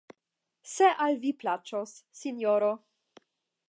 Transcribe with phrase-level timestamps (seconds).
[0.71, 2.77] Se al vi plaĉos, Sinjoro.